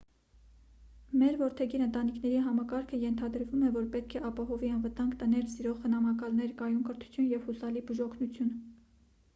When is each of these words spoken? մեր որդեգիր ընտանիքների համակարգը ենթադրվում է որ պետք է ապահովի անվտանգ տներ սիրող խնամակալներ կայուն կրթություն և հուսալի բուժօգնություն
մեր 1.23 1.35
որդեգիր 1.41 1.83
ընտանիքների 1.87 2.39
համակարգը 2.45 2.99
ենթադրվում 3.03 3.67
է 3.67 3.69
որ 3.77 3.85
պետք 3.97 4.17
է 4.21 4.23
ապահովի 4.31 4.73
անվտանգ 4.77 5.15
տներ 5.21 5.45
սիրող 5.53 5.77
խնամակալներ 5.85 6.59
կայուն 6.63 6.83
կրթություն 6.91 7.31
և 7.37 7.47
հուսալի 7.51 7.87
բուժօգնություն 7.91 8.53